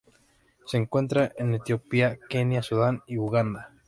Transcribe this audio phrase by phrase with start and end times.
[0.65, 3.69] Se encuentra en Etiopía, Kenia, Sudán y Uganda.